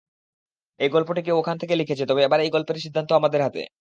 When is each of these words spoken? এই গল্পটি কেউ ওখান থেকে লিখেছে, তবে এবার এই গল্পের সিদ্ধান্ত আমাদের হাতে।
এই 0.79 0.89
গল্পটি 0.89 1.21
কেউ 1.23 1.35
ওখান 1.39 1.55
থেকে 1.57 1.73
লিখেছে, 1.75 2.03
তবে 2.05 2.21
এবার 2.23 2.39
এই 2.41 2.51
গল্পের 2.51 2.77
সিদ্ধান্ত 2.85 3.09
আমাদের 3.13 3.41
হাতে। 3.43 3.61